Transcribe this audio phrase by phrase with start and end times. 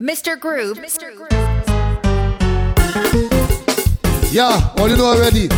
[0.00, 0.40] Mr.
[0.40, 0.78] Groove.
[0.78, 1.14] Mr.
[1.14, 1.28] Groove.
[4.32, 5.48] Yeah, all you know already.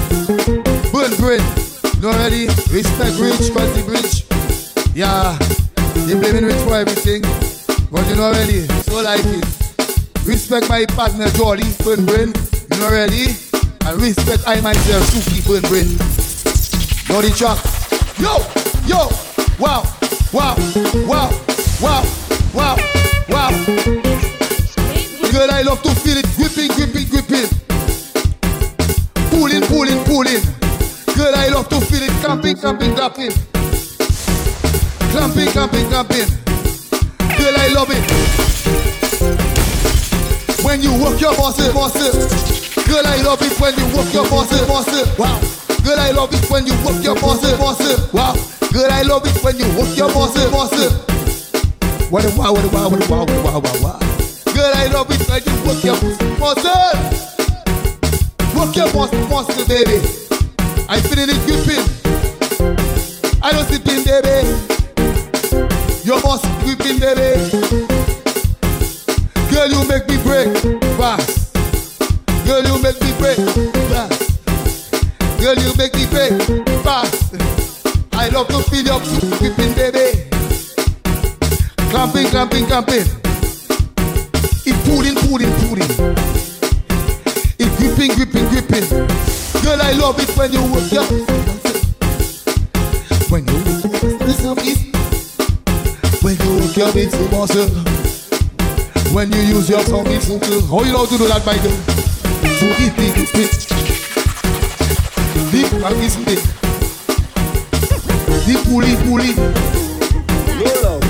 [0.90, 1.38] Burn brain.
[1.94, 2.48] You know already.
[2.74, 4.26] Respect rich, quality rich.
[4.96, 5.38] Yeah,
[6.06, 7.22] they blaming rich for everything.
[7.92, 8.66] But you know already.
[8.82, 9.46] So like it.
[10.26, 12.32] Respect my partner Jolly, burn brain.
[12.72, 13.36] You know already.
[13.86, 15.86] And respect I myself, Sukie, burn brain.
[17.06, 17.62] Know the track.
[18.18, 18.42] Yo,
[18.90, 19.06] yo,
[19.60, 19.86] wow,
[20.32, 20.56] wow,
[21.06, 21.30] wow,
[21.80, 22.02] wow,
[22.52, 22.76] wow,
[23.28, 24.01] wow.
[25.32, 27.48] Girl, I love to feel it, gripping, gripping, gripping.
[29.32, 30.44] Pulling, pulling, pulling.
[31.16, 33.32] Girl, I love to feel it, clamping, clamping, clamping.
[35.08, 36.28] Clamping, clamping, clamping.
[37.40, 38.04] Girl, I love it.
[40.62, 41.96] When you work your boss, boss.
[42.84, 45.18] Girl, I love it when you work your boss, boss.
[45.18, 45.40] Wow.
[45.82, 48.12] Girl, I love it when you work your boss, boss.
[48.12, 48.36] Wow.
[48.70, 50.72] Girl, I love it when you work your boss, boss.
[52.10, 54.21] What a wow, what a wow, what a wow, what a wow, wow, wow.
[54.62, 55.96] Girl, I love it when you work your.
[58.54, 59.54] Work your boss, boss, eh?
[59.58, 59.98] eh, baby.
[60.88, 61.82] I feeling it gripping.
[63.42, 64.46] I don't sleep in, baby.
[66.04, 67.50] Your boss gripping, baby.
[69.50, 70.54] Girl, you make me break
[70.96, 71.56] fast.
[72.46, 73.38] Girl, you make me break
[73.90, 74.46] fast.
[75.40, 76.38] Girl, you make me break
[76.84, 77.34] fast.
[78.12, 79.00] I love to feel your
[79.40, 80.30] gripping, baby.
[81.90, 83.21] Clamping, clamping, clamping.
[84.64, 85.90] It pulling, pulling, pulling.
[87.58, 88.86] It gripping, gripping, gripping.
[89.62, 91.04] Girl, I love it when you work your
[93.28, 93.58] when you
[94.22, 94.78] listen it.
[96.22, 97.68] When you work your big to muscle.
[99.12, 100.64] When you use your tongue, it's good.
[100.70, 101.76] How you know to do that, my girl?
[102.56, 103.52] So it, it, it, it.
[105.50, 106.40] Deep and it's big.
[108.46, 109.34] Deep pulley, pulley.
[110.56, 111.02] No love,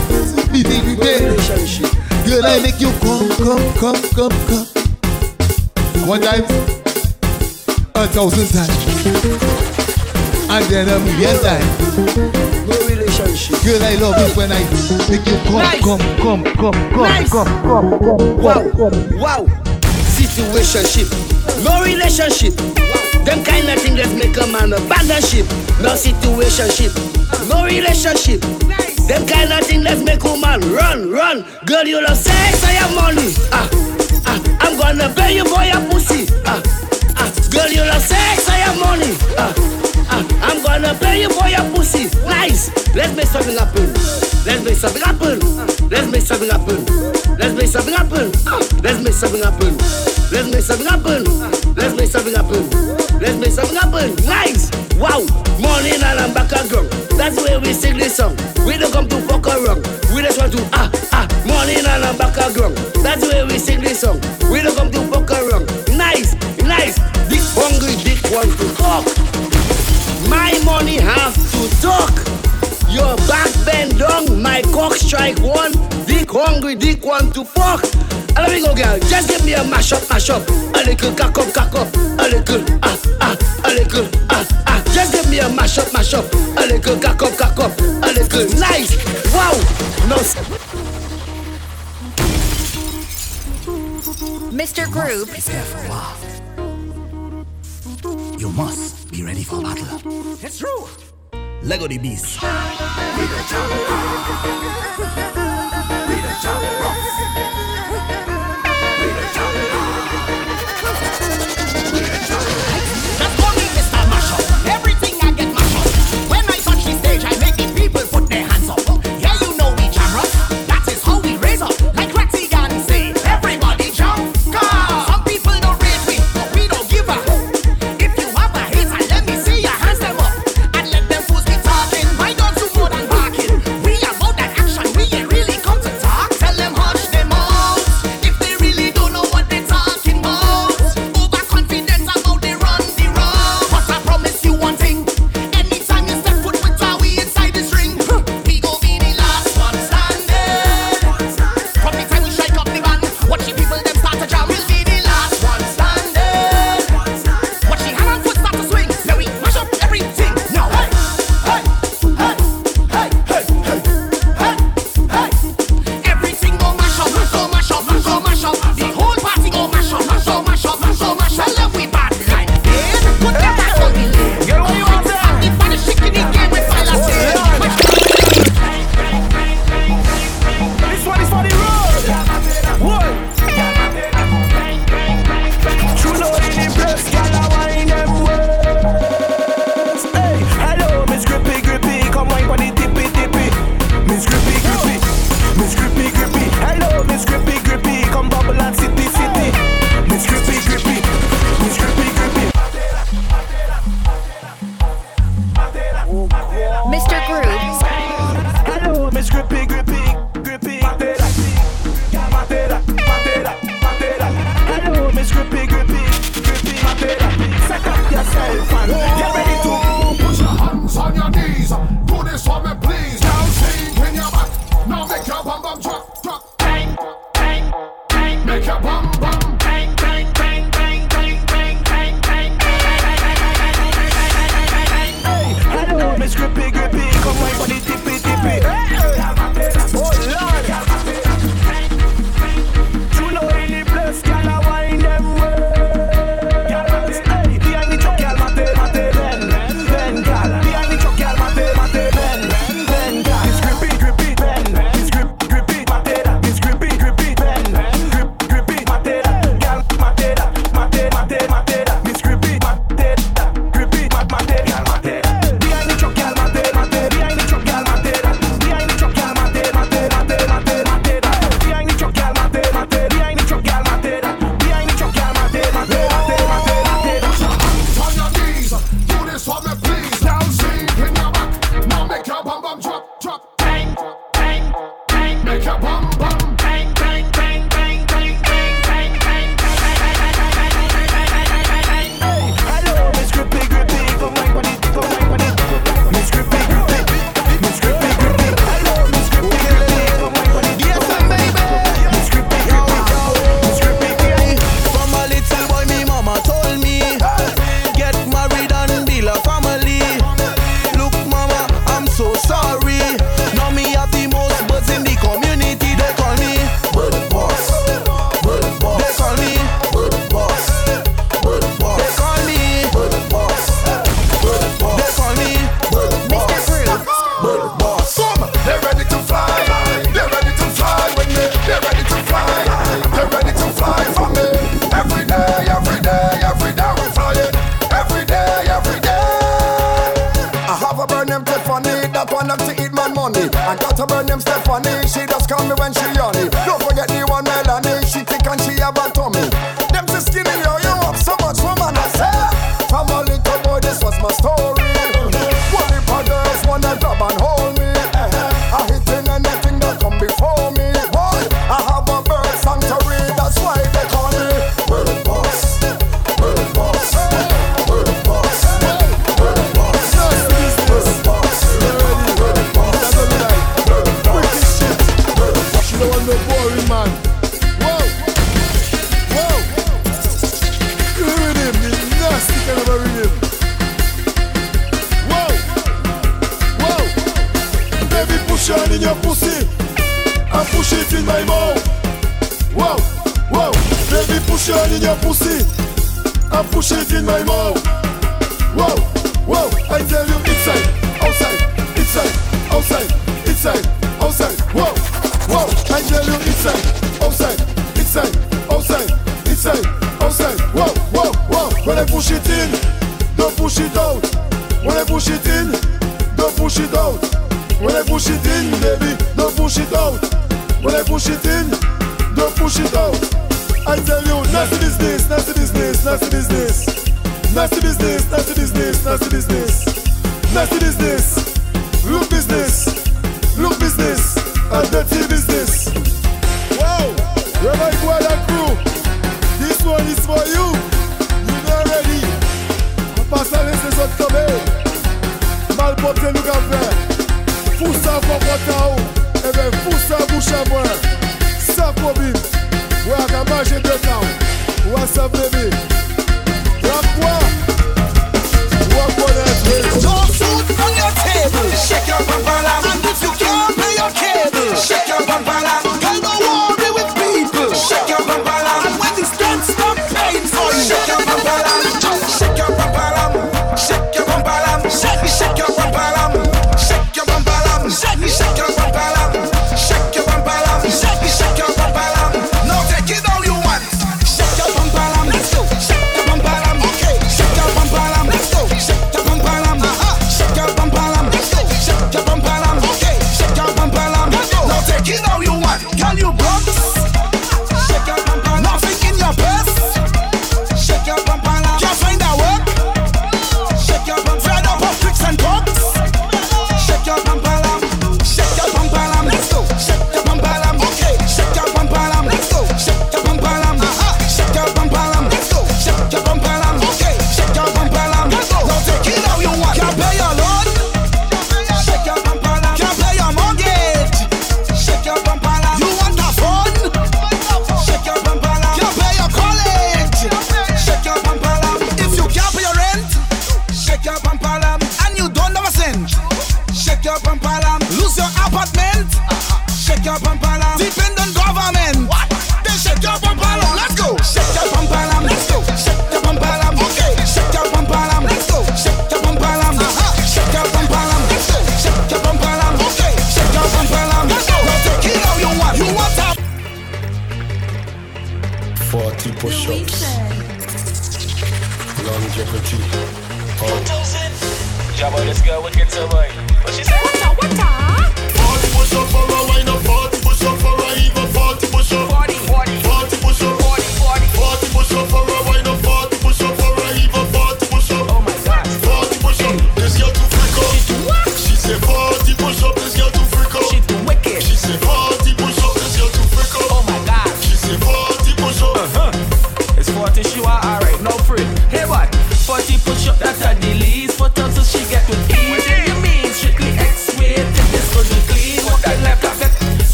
[2.52, 4.66] I make you come, come, come, come, come.
[6.06, 6.44] One time,
[7.94, 9.06] a thousand times,
[10.50, 11.64] and then a million times.
[12.68, 13.62] No relationship.
[13.64, 14.60] Girl, I love it when I
[15.08, 15.80] make you come, Nice.
[15.82, 17.30] come, come, come, come, Nice.
[17.30, 19.18] come, come, come, Wow, come.
[19.18, 19.46] wow.
[20.12, 21.08] Situationship,
[21.64, 22.54] no relationship.
[23.24, 25.46] Them kind of thing that make a man abandon ship.
[25.80, 26.92] No situationship,
[27.48, 28.42] no relationship.
[29.12, 31.44] Them kind of thing that make a man run, run.
[31.66, 33.34] Girl, you love sex, I have money.
[33.52, 33.68] Ah,
[34.24, 36.32] ah, I'm gonna pay you for your pussy.
[36.46, 36.56] Ah,
[37.20, 39.12] ah, girl, you love sex, I have money.
[39.36, 39.52] Ah,
[40.08, 42.08] ah, I'm gonna pay you for your pussy.
[42.24, 42.72] Nice.
[42.96, 43.92] Let's make something happen.
[44.48, 45.40] Let's make something happen.
[45.90, 47.21] Let's make something happen.
[47.42, 48.30] Let's make something happen.
[48.82, 49.76] Let's make something happen.
[50.30, 51.24] Let's make something happen.
[51.74, 52.70] Let's make something happen.
[53.18, 54.14] Let's make something happen.
[54.24, 54.70] Nice.
[54.94, 55.26] Wow.
[55.58, 56.86] Morning and I'm back again.
[57.18, 58.36] That's way we sing this song.
[58.64, 59.82] We don't come to fuck around.
[60.14, 61.26] We just want to ah ah.
[61.44, 62.74] Morning and I'm back again.
[63.02, 64.20] That's way we sing this song.
[64.48, 65.66] We don't come to fuck around.
[65.98, 66.94] Nice, nice.
[67.26, 69.02] Dick hungry, dick want to talk.
[70.30, 72.14] My money have to talk.
[72.92, 75.72] Your back bend down, my cock strike one.
[76.04, 77.82] Dick hungry, dick want to fuck.
[78.36, 78.98] And let me go, girl.
[79.08, 80.46] Just give me a mash up, mash up.
[80.48, 81.94] A little cock up, cock up.
[81.94, 84.82] A little ah ah, a little ah ah.
[84.92, 86.30] Just give me a mash up, mash up.
[86.34, 87.78] A little cock up, cock up.
[87.80, 88.92] A little nice.
[89.32, 89.56] Wow.
[90.08, 90.16] No.
[94.52, 94.90] Mr.
[94.90, 95.30] Groove.
[95.30, 96.12] Prepare for war.
[98.38, 100.00] You must be ready for battle.
[100.42, 101.11] It's true.
[101.64, 102.40] Lego the beast.
[106.42, 106.82] Just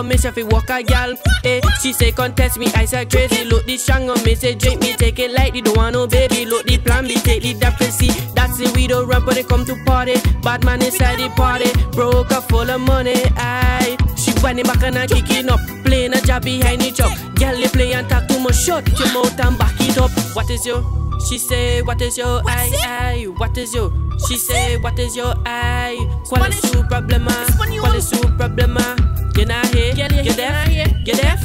[0.00, 1.14] Fi have permission walk a gal.
[1.44, 3.44] Eh, she say contest me, I say crazy.
[3.44, 5.60] Look this strong on me, say drink me, take it lightly.
[5.60, 6.46] Don't want no baby.
[6.46, 8.34] Look the plan B, take the deficit.
[8.34, 10.14] That's it, we don't run when it come to party.
[10.42, 13.14] Bad man inside the party, broke up full of money.
[13.36, 17.12] Aye, she winding back and a kicking up, playing a job behind the job.
[17.36, 20.10] Girl, you play and talk too much, shut your mouth and back it up.
[20.34, 20.82] What is your?
[21.28, 23.24] She say, what is your eye, eye?
[23.36, 23.92] What is your?
[24.26, 25.98] She say, what is your eye?
[26.26, 27.32] ¿Cuál es su problema?
[27.56, 28.96] ¿Cuál es su problema?
[29.36, 30.86] You're not here, you're, you're, you're deaf, here.
[31.04, 31.40] you're deaf.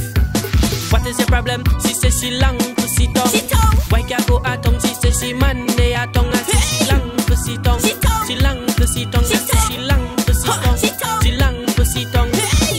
[0.92, 1.64] What is your problem?
[1.80, 3.28] She says she long for she tongue.
[3.28, 3.76] She tongue.
[3.90, 4.78] Why can't go at tongue?
[4.80, 6.32] She says she Monday at tongue.
[6.32, 7.80] She long for she tongue.
[7.80, 9.24] She long for she tongue.
[9.24, 11.22] She say she long for she tongue.
[11.22, 12.30] She long for she tongue.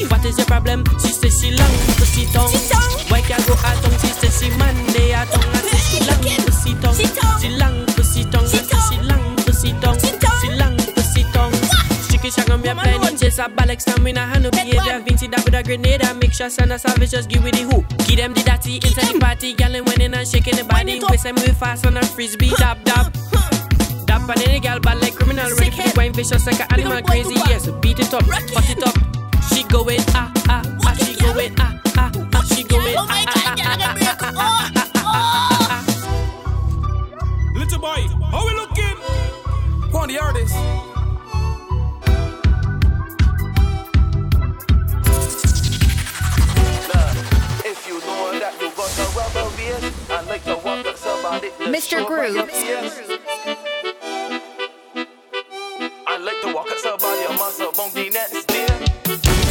[0.10, 0.84] What is your problem?
[1.02, 2.52] She says she long for she tongue.
[3.10, 3.98] Why can't go at tongue?
[4.00, 5.44] She says she Monday at tongue.
[5.88, 7.40] She long for she tongue.
[7.42, 8.48] She long for she tongue.
[8.48, 8.60] She
[9.04, 10.00] long for she tongue.
[10.00, 10.12] She
[10.56, 10.78] long
[11.14, 13.17] She long for she can't shagam ya penny.
[13.38, 15.00] It's a bollocks and we not have no behavior.
[15.00, 17.86] Vinci that with a grenade and make sure Santa Savage just give with the hoop.
[18.08, 21.00] Give them the dirty inside the party, gallon winning and shaking the body.
[21.00, 23.13] Twist them with fast on a frisbee, dab dab.
[24.08, 27.36] Dab and any girl bad like criminal, ready for wine vicious like an animal crazy.
[27.46, 28.98] Yes, beat it up, hot it up.
[29.53, 31.79] She going ah ah ah, she going ah.
[31.96, 32.41] ah, ah.
[35.06, 35.86] ah
[37.53, 38.01] Little boy,
[38.32, 38.98] how we looking?
[39.91, 40.97] Go on the artists.
[51.68, 52.06] Mr.
[52.06, 52.38] Groove.
[56.08, 58.68] I like to walk up somebody, a muscle bone the next day.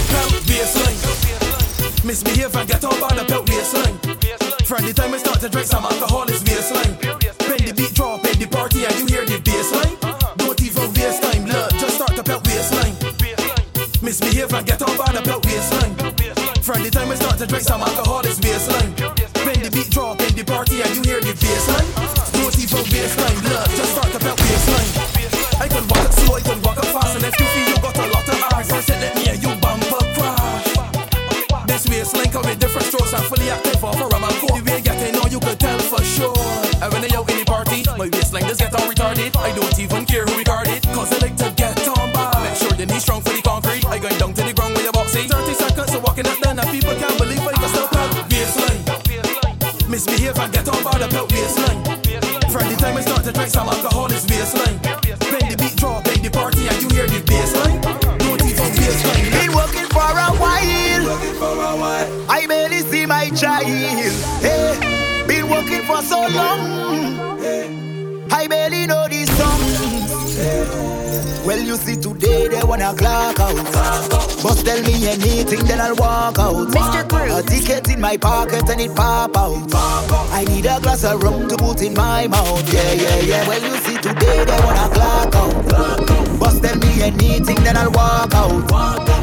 [0.09, 0.97] Pelt baseline.
[2.05, 3.97] Misbehave and get up on the pelt baseline.
[4.67, 6.97] From the time I start to drink some alcohol, it's baseline.
[7.49, 9.99] When the beat drop in the party and you hear the baseline,
[10.39, 11.71] don't even waste time, blood.
[11.73, 12.97] Just start to pelt baseline.
[14.03, 15.96] Misbehave and get up on the pelt baseline.
[16.77, 18.93] From the time I start to drink some alcohol, it's baseline.
[19.49, 21.89] When the beat drop in the party and you hear the baseline,
[22.37, 23.65] don't even waste time, blood.
[23.73, 24.93] Just start to pelt baseline.
[25.57, 27.81] I can walk up slow, I can walk up fast, and if you feel you
[27.81, 30.69] got a lot of eyes, I said let me and you bumper crash.
[31.65, 35.17] This waistline come with different strokes, I'm fully active for a man The way getting
[35.17, 36.37] on, you could tell for sure.
[36.85, 39.33] And when I out in the party, my waistline just get on retarded.
[39.33, 42.37] I don't even care who record it, cause I like to get on by.
[42.45, 43.85] Make sure your knees strong for the concrete.
[43.85, 45.29] I going down to the ground with your boxing.
[45.29, 46.16] 30 seconds of walking
[50.07, 51.83] misbehave and get over the belt waistline.
[52.51, 54.81] From the time I started, to drink some alcohol, it's baseline.
[55.21, 57.81] Play the beat, draw, play the party, and you hear the baseline.
[58.19, 59.31] Don't even baseline.
[59.33, 59.87] Been working.
[59.87, 60.31] For a
[61.77, 62.31] while.
[62.31, 63.67] I barely see my child.
[63.67, 67.36] Hey, been working for so long.
[72.67, 73.57] wanna clock out.
[74.43, 76.69] Must tell me anything, then I'll walk out.
[76.69, 77.07] Mr.
[77.39, 79.75] A ticket in my pocket and it pop out.
[80.33, 82.73] I need a glass of rum to put in my mouth.
[82.73, 83.49] Yeah, yeah, yeah.
[83.49, 85.69] Well, you see, today they wanna clock out.
[85.69, 86.41] bust.
[86.41, 88.71] Must tell me anything, then I'll walk out.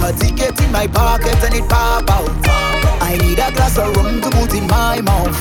[0.03, 2.29] A ticket in my pocket and it pop out.
[3.01, 5.33] I need a glass of rum to put in my mouth.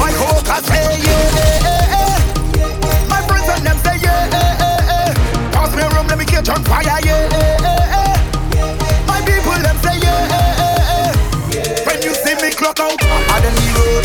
[0.00, 3.08] My coca say, yeah, yeah, yeah.
[3.08, 3.93] My friends and them say,
[5.64, 7.24] Pass me rum, let me catch on fire, yeah, yeah,
[8.52, 8.76] yeah.
[9.08, 11.08] My people, them say, yeah.
[11.88, 14.04] When you see me clock out, I'm hard on the road,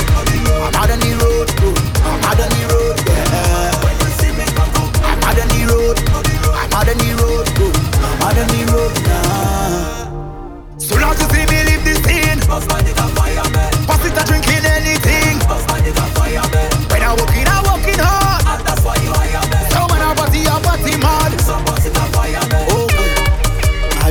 [0.64, 1.76] I'm hard on the road, oh.
[2.08, 3.76] I'm hard on the road, yeah.
[3.84, 7.12] When you see me clock out, I'm hard on the road, I'm hard on the
[7.20, 7.76] road, oh.
[8.08, 10.80] I'm on the road now.
[10.80, 12.40] Soon as you see me leave this scene,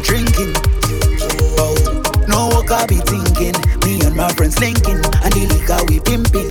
[0.08, 0.56] drinking.
[1.60, 1.76] Oh,
[2.26, 3.54] no work I be thinking.
[3.84, 6.50] Me and my friends linking, and the liquor we pimping.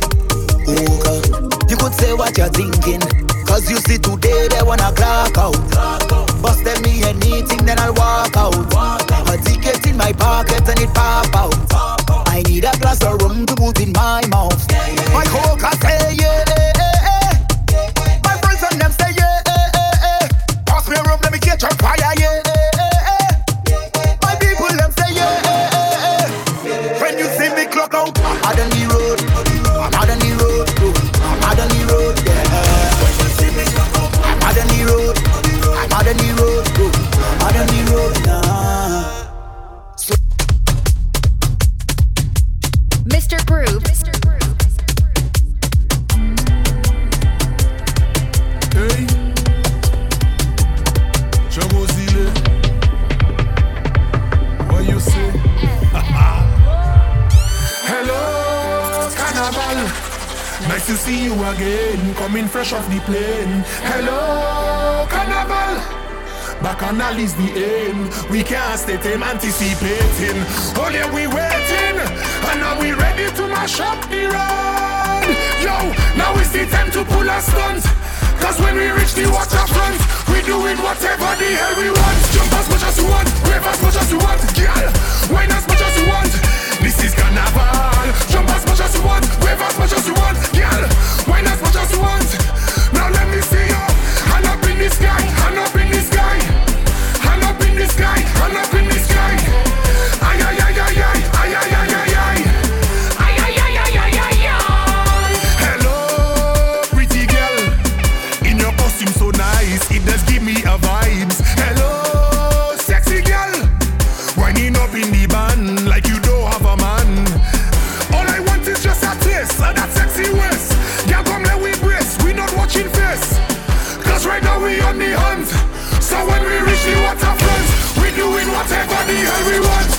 [0.69, 3.01] Oh you could say what you're thinking.
[3.45, 5.57] Cause you see today they wanna clock out.
[6.41, 7.97] Bust them me anything, then I'll.
[7.97, 8.53] Walk out.
[9.33, 11.56] A ticket in my pocket and it pop out.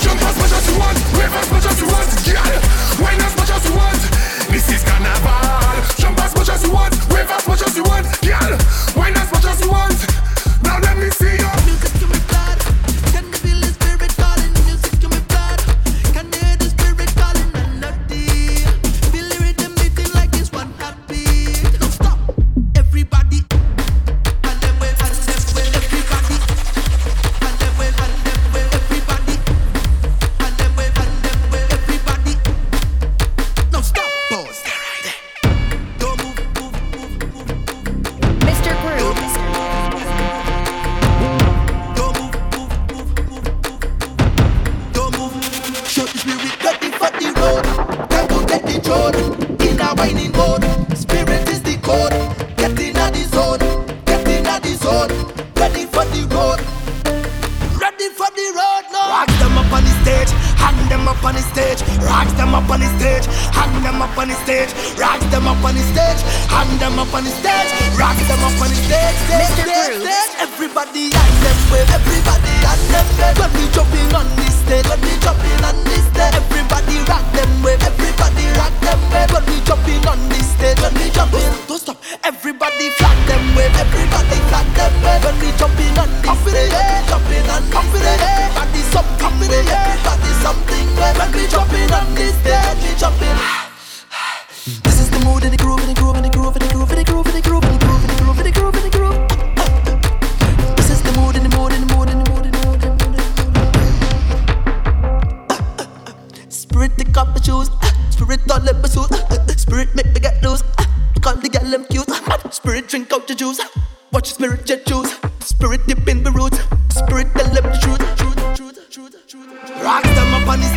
[0.08, 0.47] jump as my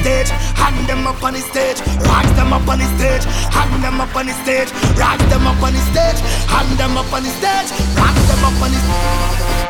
[0.01, 4.01] stage, hand them up on the stage, rise them up on the stage, hand them
[4.01, 7.29] up on the stage, rise them up on the stage, hand them up on the
[7.37, 9.61] stage, rise them up on the stage.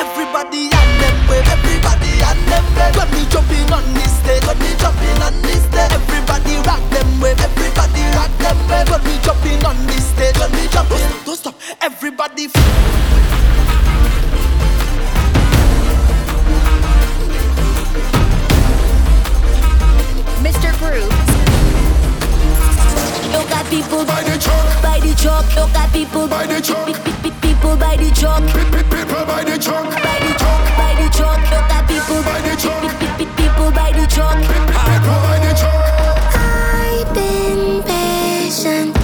[0.00, 2.90] Everybody and them way, everybody and them way.
[2.96, 7.08] Got me jumping on this stage, got me jumping on this stage, everybody rock them
[7.20, 8.82] way, everybody rock them way.
[8.88, 12.48] Got me jumping on this stage, got me jumping, don't stop, everybody.
[12.48, 13.69] F-
[20.90, 21.30] groups.
[23.30, 25.46] You people by the truck, by the truck.
[25.54, 26.86] Look at people by the truck,
[27.40, 28.42] people by the truck,
[28.90, 31.40] people by the truck, by the truck, by the truck.
[31.90, 32.82] People by the truck,
[33.36, 35.80] people by the truck, people by the truck.
[36.34, 38.99] I've been patient.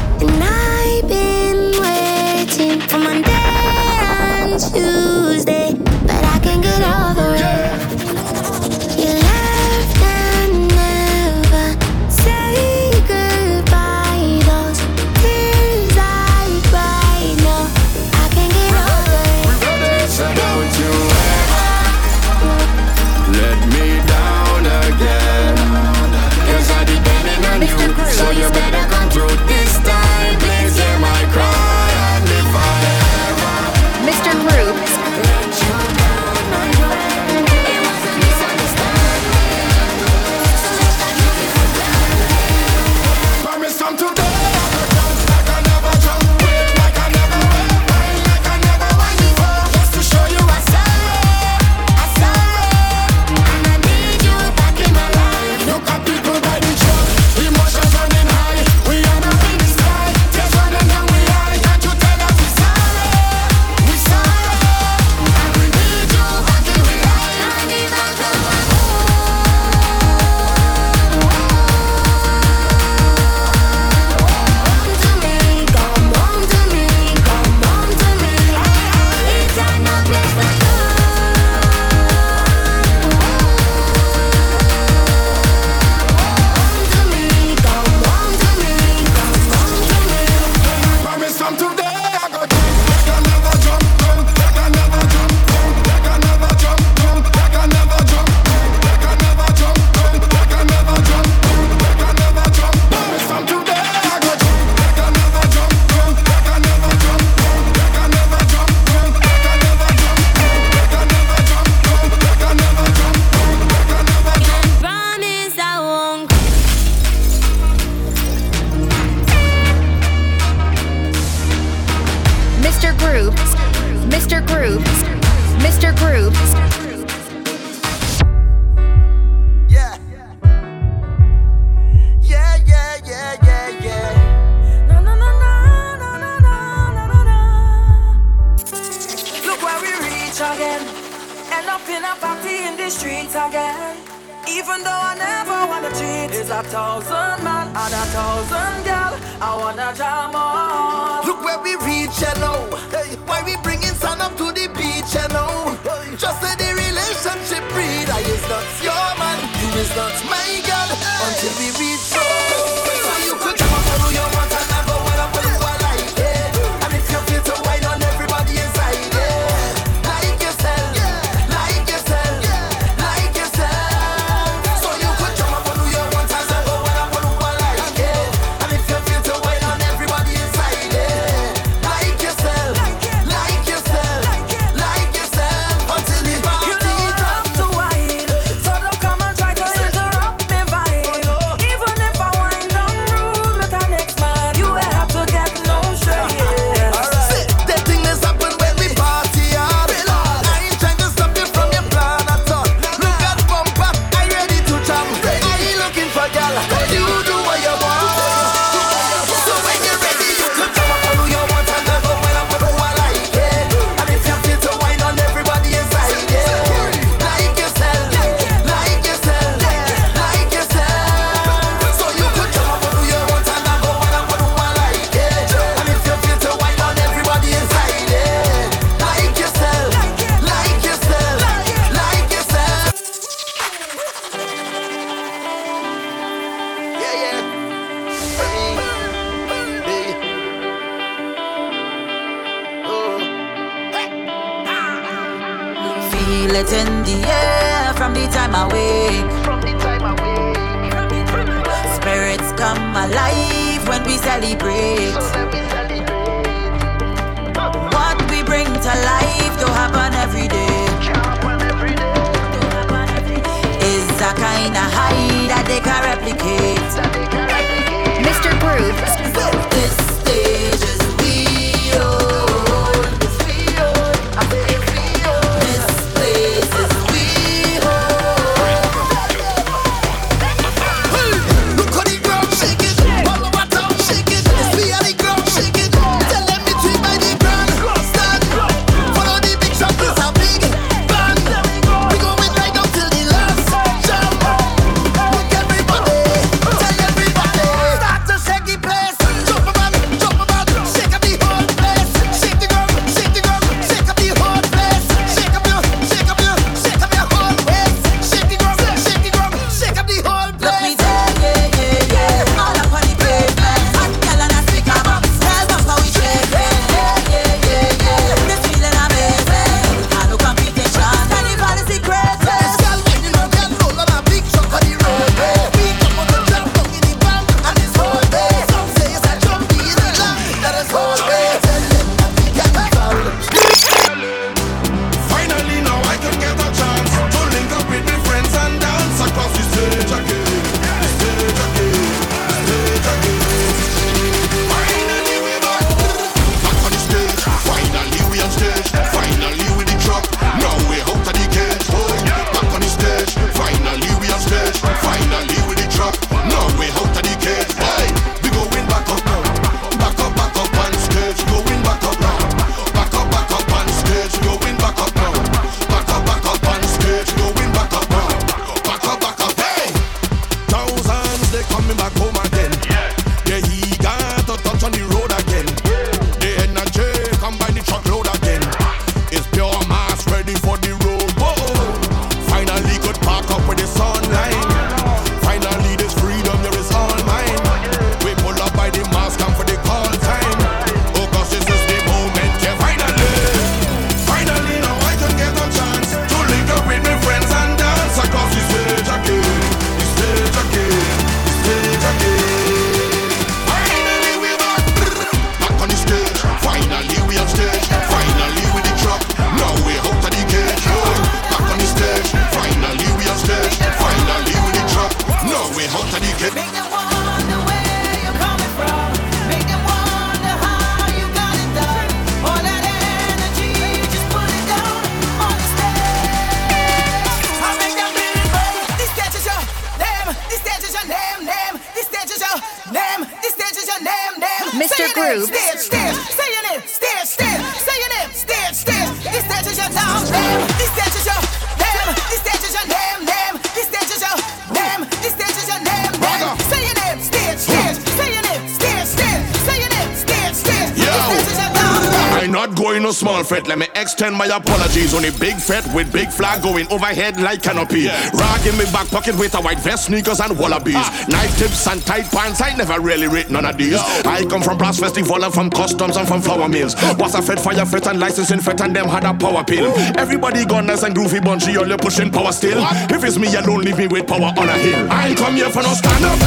[453.45, 453.67] Fret.
[453.67, 457.63] Let me extend my apologies on a big fret with big flag going overhead like
[457.63, 458.07] canopy.
[458.07, 460.97] Rag in me back pocket with a white vest, sneakers and wallabies.
[460.97, 461.27] Ah.
[461.29, 462.61] Knife tips and tight pants.
[462.61, 463.99] I never really rate none of these.
[464.25, 466.95] I come from brass festival and from customs and from flour mills.
[467.19, 469.93] Was a fed fire fret and licensing fret and them had a power pill.
[470.17, 472.79] Everybody gunners and groovy bunchy, all you pushing power still.
[473.11, 475.07] If it's me alone, leave me with power on a hill.
[475.11, 476.39] I ain't come here for no stand up.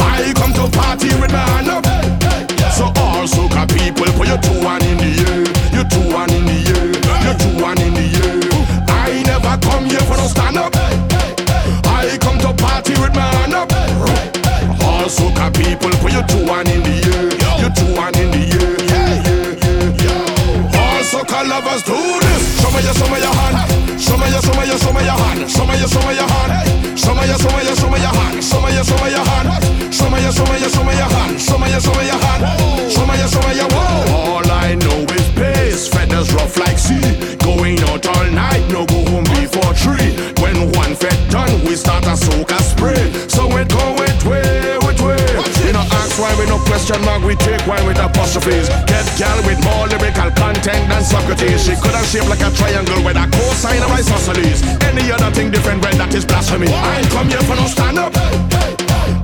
[0.00, 1.84] I come to party with my hand up.
[2.74, 5.43] So all soca people put your two one in the air,
[5.84, 6.86] your two one in the air,
[7.24, 8.40] your two one in the air.
[8.88, 10.72] I never come here for no stand up.
[11.84, 13.68] I come to party with my hand up.
[14.80, 18.42] All soca people put your two one in the air, your two one in the
[18.56, 18.72] air.
[20.72, 22.60] All soca lovers do this.
[22.60, 24.00] Show me your, show me your hand.
[24.00, 25.50] Show me your, show me your, show me your hand.
[25.50, 26.98] Show me your, show me your hand.
[26.98, 28.40] Show me your, show me your, show me your hand.
[28.40, 29.92] Show me your, show me your hand.
[29.92, 31.40] Show me your, show me your, show me your hand.
[31.40, 32.63] Show me your, show me your hand.
[36.84, 37.36] Sea.
[37.40, 40.12] Going out all night, no go home before three.
[40.42, 43.00] When one fed done, we start a soca spray.
[43.28, 45.20] So it go it way, it way.
[45.64, 48.68] We no ask why we no question mark, we take wine with apostrophes.
[48.84, 51.64] Get gal with more lyrical content than Socrates.
[51.64, 54.60] She could have shaped like a triangle with a cosine of isosceles.
[54.84, 56.68] Any other thing different, when that is blasphemy.
[56.68, 58.12] I come here for no stand up.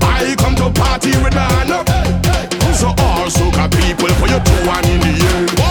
[0.01, 1.87] I come to party with my hand up.
[2.81, 5.70] So all soca people, put your two one in the air,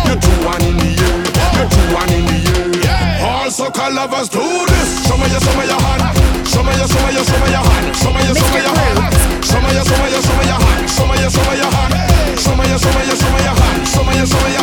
[3.80, 5.08] Local lovers do this.
[5.08, 6.04] Show me your, show me your hand.
[6.46, 7.96] Show me your, show me your, show me your hand.
[7.96, 9.16] Show me your, show me your hand.
[9.46, 10.90] Show me your, show me your, show me your hand.
[10.92, 12.40] Show me your, show me your hand.
[12.44, 13.88] Show me your, show me your, show me your hand.
[13.88, 14.59] Show me your, show me your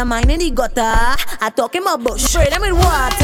[0.00, 0.80] your mind in the gutter.
[0.80, 3.19] I talk him about, show them with what?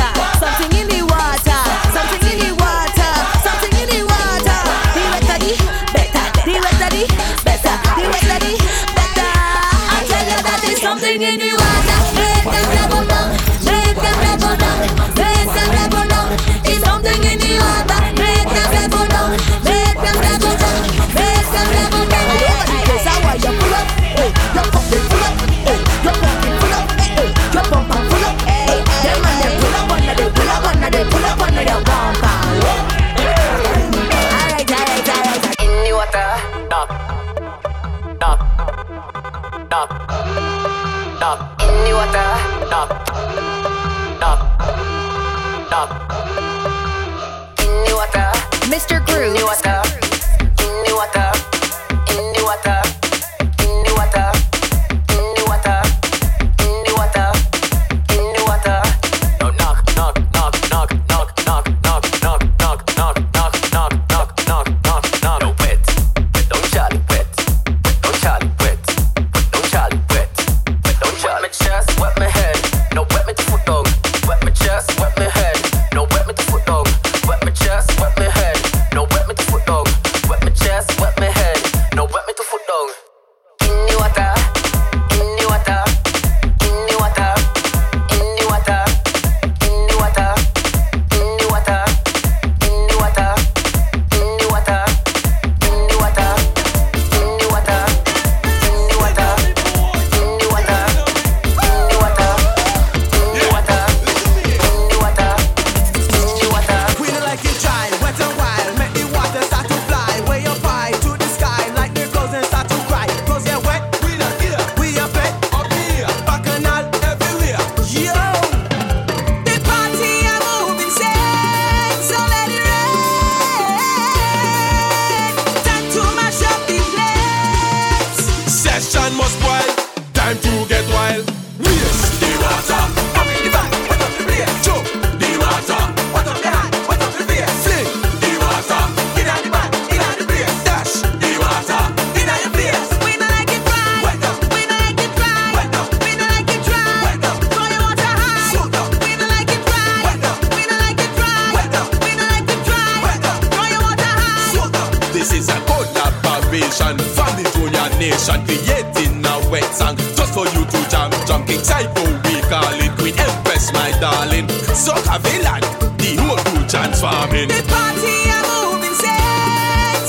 [158.11, 161.13] nation creating a wet song just for you to jump.
[161.27, 164.49] Junkie typo, we call it Queen Empress, my darling.
[164.75, 165.63] So have a lot,
[165.99, 167.49] the whole crew transforming.
[167.49, 168.97] The party moving,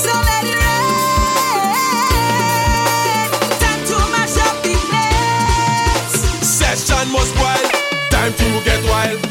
[0.04, 1.70] so let it rain.
[3.62, 4.74] Time to mash up the.
[6.44, 7.70] Session must wild,
[8.10, 9.27] time to get wild.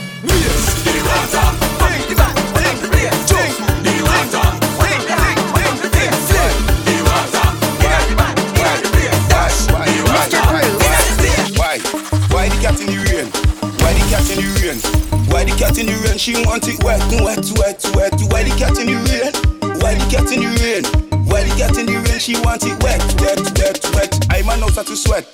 [15.47, 18.13] the cat in the rain, she want it wet, wet, wet, wet.
[18.27, 19.31] Why the cat in the rain?
[19.79, 20.83] Why the cat in the rain?
[21.25, 22.19] Why the cat in the rain?
[22.19, 24.11] She want it wet, wet, wet, wet.
[24.31, 25.25] I'm an outer to sweat,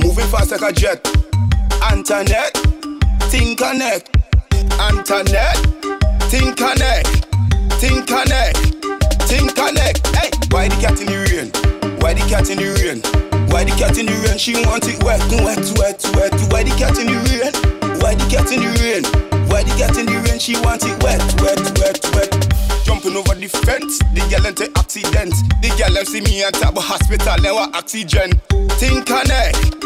[0.00, 1.04] moving fast like a jet.
[1.84, 2.56] Antoinette,
[3.28, 4.16] think connect.
[4.80, 5.60] Antoinette,
[6.32, 7.28] think connect.
[7.78, 8.58] Think connect.
[9.28, 10.06] Think connect.
[10.16, 11.48] Hey, why the cat in the rain?
[12.00, 12.98] Why the cat in the rain?
[13.52, 14.38] Why the cat in the rain?
[14.38, 16.34] She want it wet, wet, wet, wet.
[16.50, 17.52] Why the cat in the rain?
[18.00, 19.27] Why the cat in the rain?
[22.84, 25.34] Jumping over the fence, the girl into accident.
[25.62, 28.32] The girl them see me and tap a hospital, now oxygen.
[28.78, 29.78] Think connect,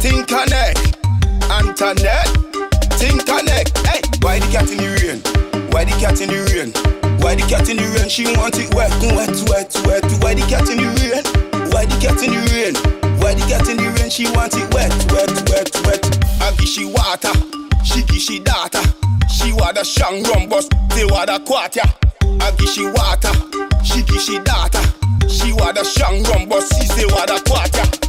[0.00, 0.96] think connect.
[1.50, 2.30] Antoinette,
[2.94, 3.74] think connect.
[3.86, 5.18] Hey, why the cat in the rain?
[5.72, 6.70] Why the cat in the rain?
[7.20, 8.08] Why the cat in the rain?
[8.08, 10.06] She want it wet, wet, wet, wet.
[10.22, 11.24] Why the cat in the rain?
[11.72, 12.74] Why the cat in the rain?
[13.18, 14.10] Why the cat in the rain?
[14.10, 16.02] She want it wet, wet, wet, wet.
[16.40, 17.34] I give she water,
[17.84, 18.99] she give she data.
[19.40, 21.80] She want a strong rum bus, they want a quarter.
[22.40, 23.32] I give she water,
[23.82, 24.82] she give she data.
[25.28, 27.99] She want a strong rum bus, she say want a quarter.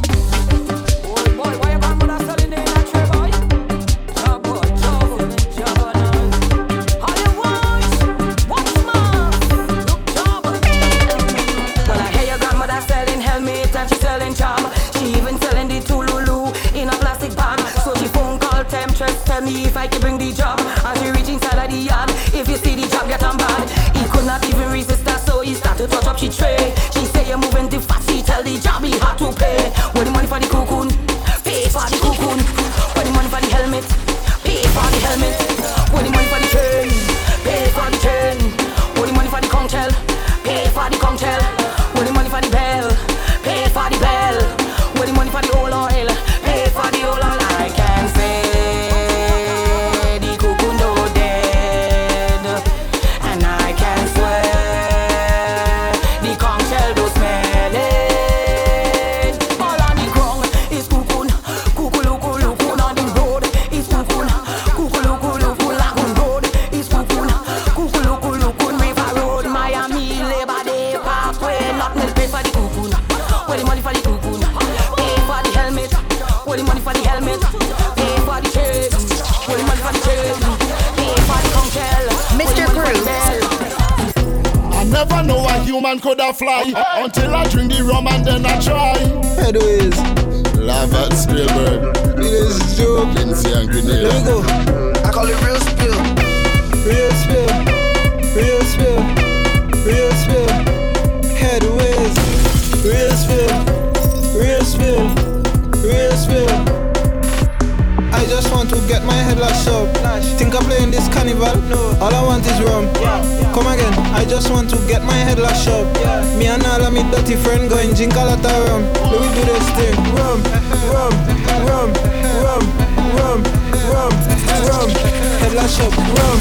[125.72, 125.88] Up.
[125.88, 126.38] Rum,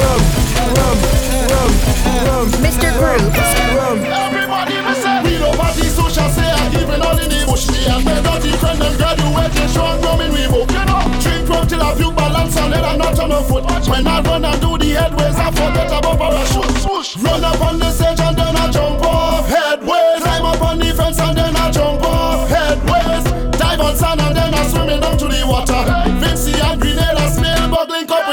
[0.00, 0.22] rum,
[0.72, 0.98] rum,
[1.52, 1.72] rum,
[2.24, 2.48] rum.
[2.64, 2.88] Mr.
[2.96, 3.28] Groove.
[3.28, 5.22] Everybody listen.
[5.22, 7.68] We don't party social say I give it all in the bush.
[7.68, 10.72] Me and my dirty friend them graduated strong rum in we book.
[10.72, 13.64] You know, drink rum till I feel balance and then I'm not on a foot.
[13.86, 17.22] When I run and do the headways, I forget about parachute.
[17.22, 20.22] Run up on the stage and then I jump off headways.
[20.24, 23.58] Climb up on the fence and then I jump off headways.
[23.58, 26.09] Dive on sand and then I swimming down to the water.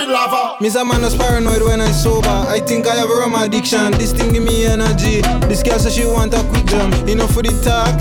[0.08, 0.58] With lava.
[0.62, 2.30] Miss a man is paranoid when I sober.
[2.30, 3.92] I think I have a rum addiction.
[3.94, 5.22] This thing give me energy.
[5.48, 6.94] This girl says she want a quick jump.
[7.08, 7.94] Enough for the talk.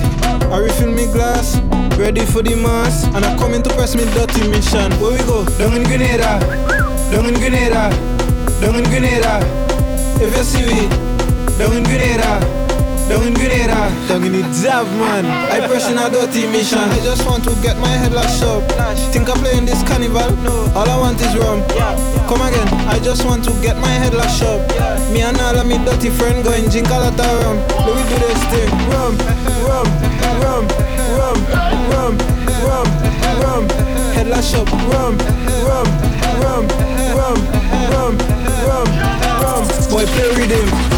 [0.53, 1.59] I refill me glass.
[1.99, 3.05] Ready for the mass.
[3.15, 4.93] And I come in to press me dirty mission.
[5.01, 5.45] Where we go?
[5.59, 6.41] Down in Grenada.
[7.11, 7.91] Down in Grenada.
[8.61, 9.41] Down in Grenada.
[10.21, 10.89] If you see me.
[11.59, 12.66] Down in Grenada.
[13.09, 13.87] Down in Grenada.
[14.09, 15.25] Down in the dab man.
[15.27, 16.79] I press in a dirty mission.
[16.79, 18.63] I just want to get my head lashed up.
[19.13, 20.31] Think I'm playing this carnival?
[20.43, 20.73] No.
[20.75, 21.63] All I want is rum.
[22.27, 22.67] Come again.
[22.91, 24.61] I just want to get my head lashed up.
[25.13, 27.57] Me and all of me dirty friend going drink a lot of rum.
[27.87, 28.71] Let me do this thing.
[28.91, 29.15] Rum,
[29.71, 29.87] rum,
[30.43, 30.65] rum,
[31.15, 31.39] rum,
[31.95, 32.15] rum,
[32.67, 32.87] rum,
[33.39, 33.65] rum.
[34.19, 34.67] Head lash up.
[34.91, 35.15] Rum,
[35.63, 35.87] rum,
[36.43, 36.67] rum,
[37.15, 37.39] rum,
[37.95, 38.15] rum,
[38.67, 38.87] rum,
[39.47, 39.63] rum.
[39.91, 40.96] Boy, play rhythm.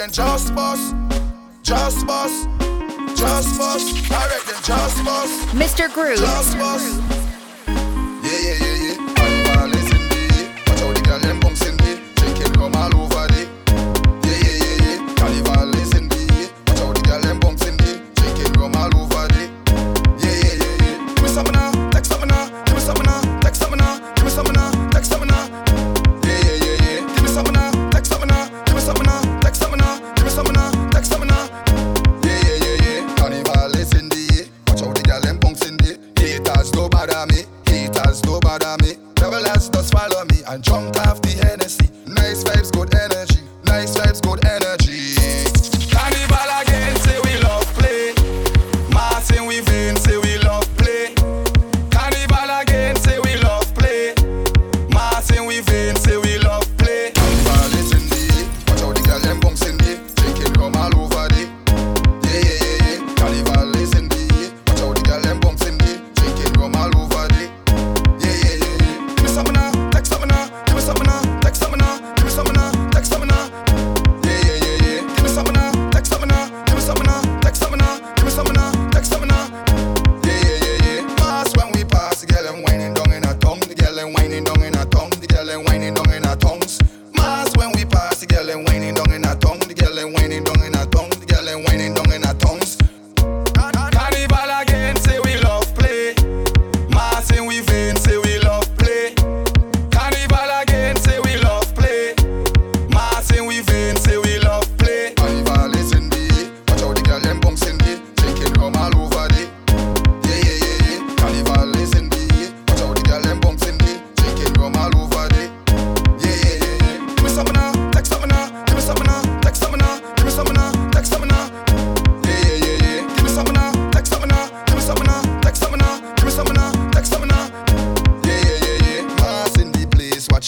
[0.00, 0.94] Then, just bust,
[1.62, 2.48] just bust,
[3.14, 4.10] just bust.
[4.10, 5.48] Alright then, just bust.
[5.54, 5.92] Mr.
[5.92, 6.16] Groove.
[6.18, 7.19] Just bust.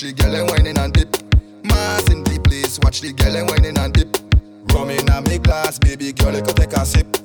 [0.03, 1.16] the girl and whining and dip.
[1.62, 4.16] Mass in the place, watch the girl and whining and dip.
[4.74, 7.21] Rum in a me glass, baby girl, you could take a sip.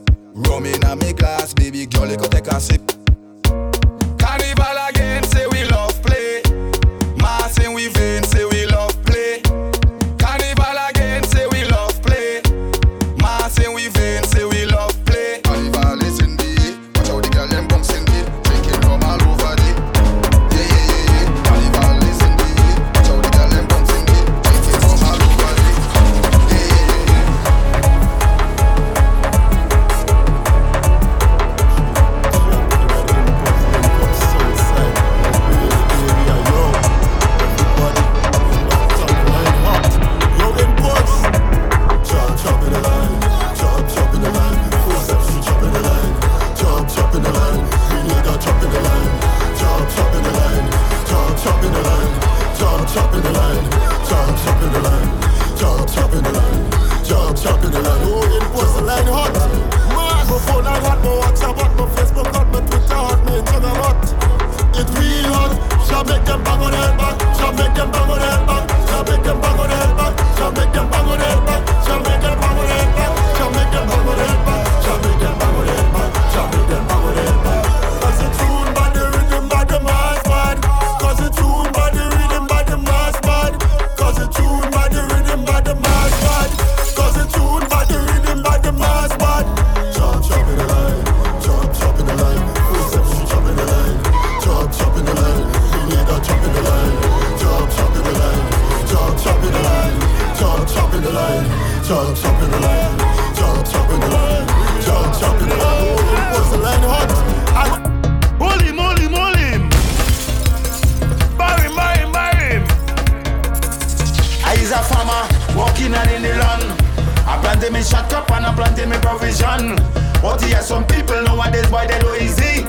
[119.28, 119.76] vision.
[120.22, 122.66] But yeah, some people nowadays why they do easy.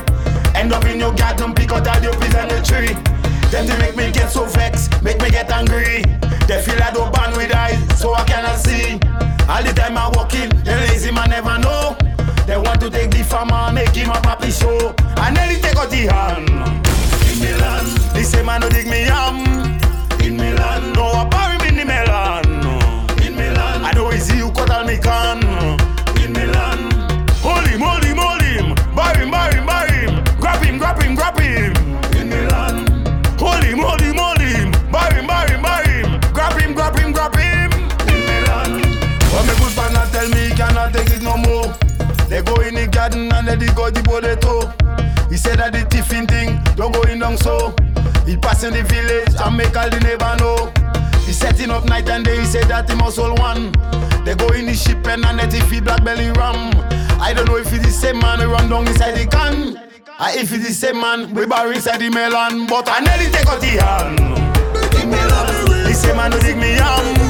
[0.55, 2.93] End up in your garden, pick out all your peas on the tree.
[3.51, 6.03] Them they make me get so vexed, make me get angry.
[6.47, 8.99] They feel I don't ban with eyes, so I cannot see.
[9.47, 11.95] All the time I walk in, the lazy man never know.
[12.45, 14.93] They want to take the farmer, make him a papi show.
[15.15, 16.49] I nearly take out the hand.
[17.29, 19.37] In Milan, the same man who dig me yam.
[20.25, 22.45] In Milan, no I bury me in the melon.
[23.25, 25.38] In Milan, I know it's you cut all me can.
[42.99, 44.67] garden and let it go the boleto.
[45.31, 47.73] He said that the tiffin thing don't go in long so.
[48.27, 50.67] He passing the village and make all the neighbor know.
[51.23, 53.71] He setting up night and day, he said that him muscle one.
[54.25, 56.75] They go in the ship and and let it feed black belly ram.
[57.23, 59.79] I don't know if it's the same man we run down inside the can.
[60.19, 62.67] I if it's the same man we bury inside the melon.
[62.67, 64.19] But I nearly take out the hand.
[65.87, 67.28] The same man who dig me yam.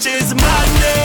[0.00, 0.99] which is madness.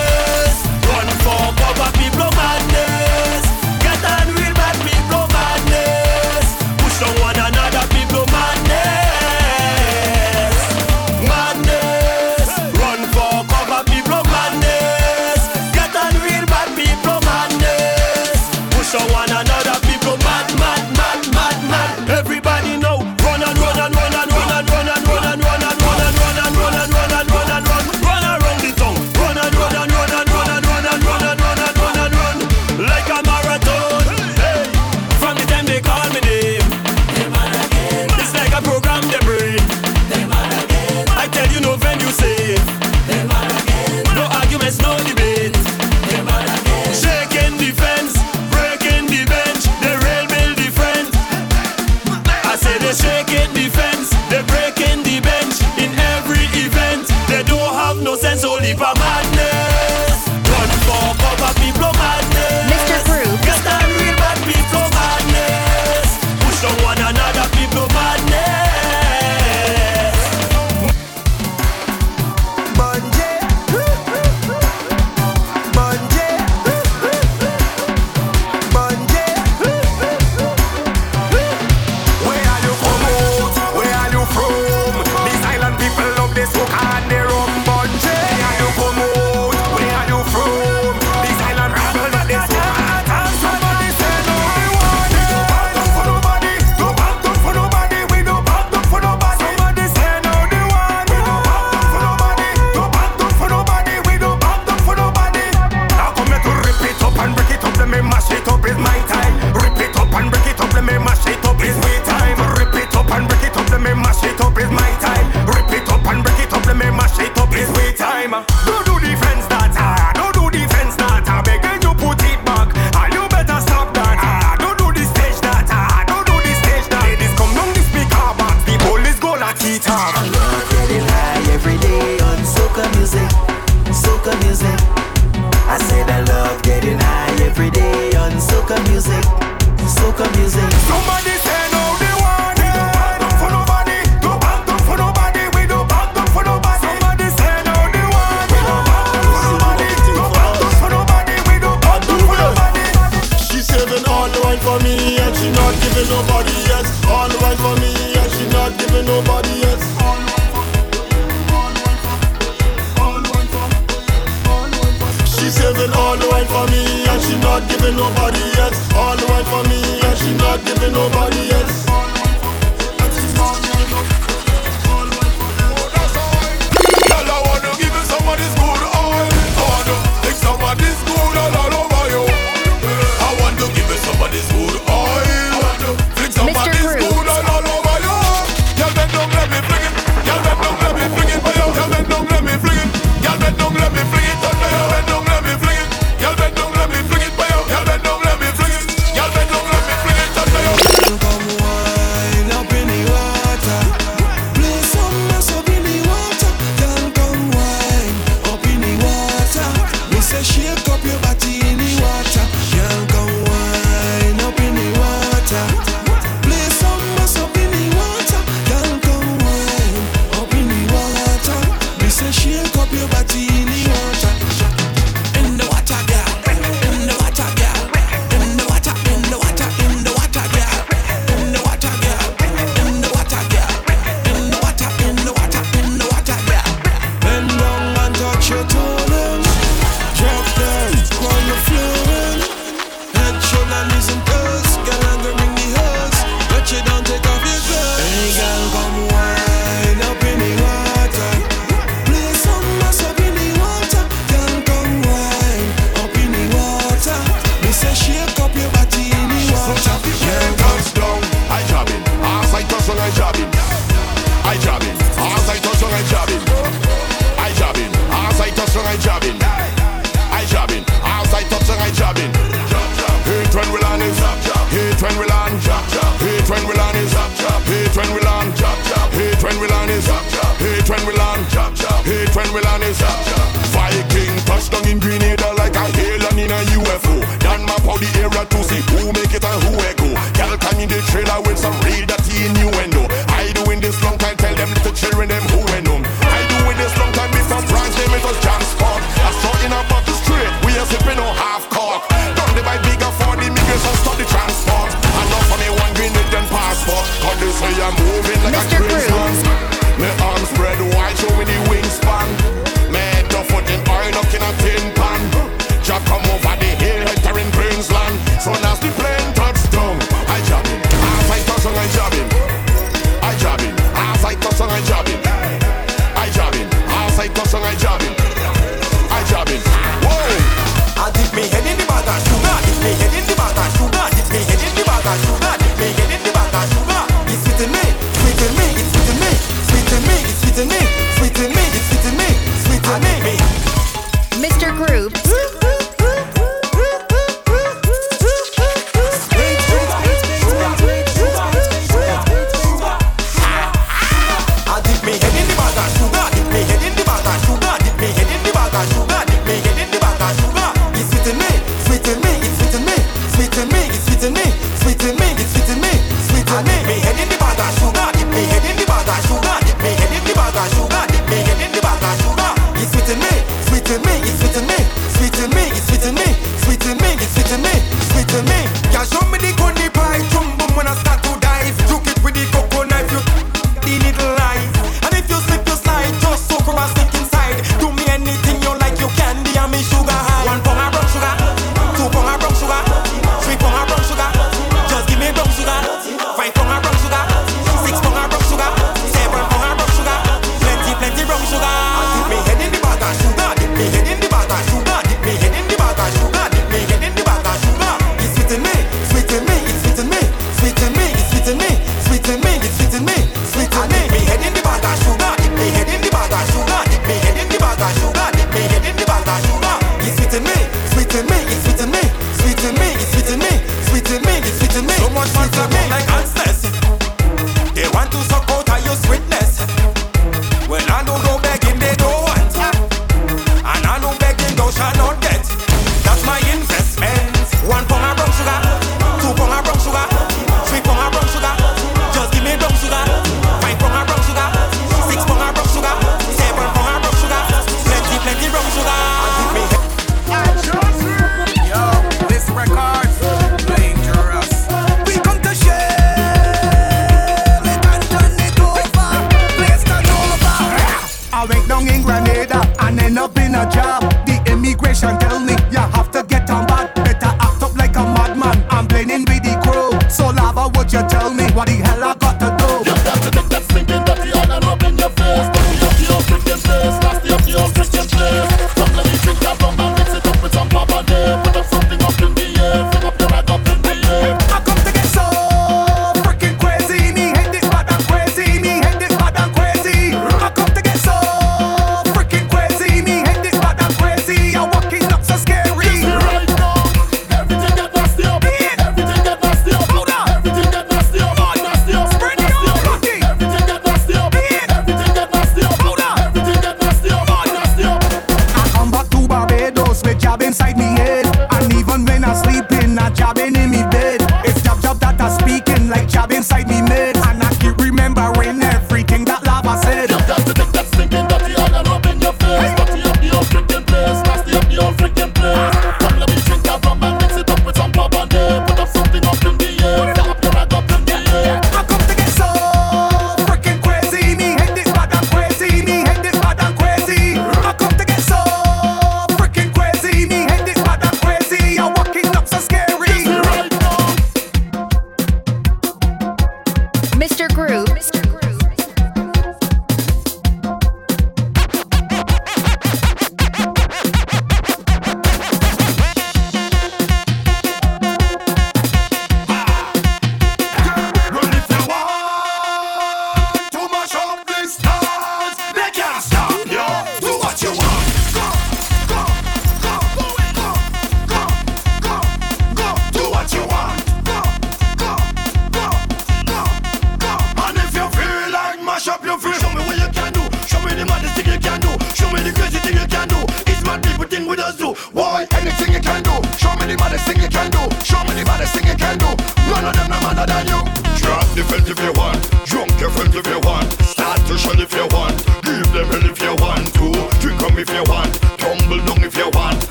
[355.76, 356.15] 가수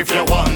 [0.00, 0.53] if you want